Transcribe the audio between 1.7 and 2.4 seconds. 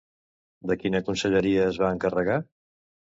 es va encarregar?